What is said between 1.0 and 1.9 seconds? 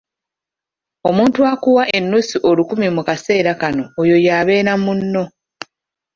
Omuntu akuwa